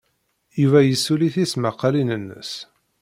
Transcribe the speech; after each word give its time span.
Yuba 0.61 0.79
yessuli 0.83 1.29
tismaqqalin-nnes. 1.35 2.51